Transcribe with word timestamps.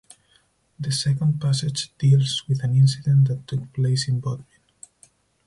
The 0.79 0.91
second 0.91 1.39
passage 1.39 1.95
deals 1.99 2.45
with 2.47 2.63
an 2.63 2.73
incident 2.73 3.27
that 3.27 3.45
took 3.45 3.71
place 3.71 4.07
in 4.07 4.19
Bodmin. 4.19 4.47